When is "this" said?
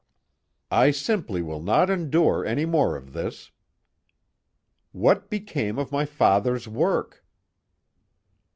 3.13-3.51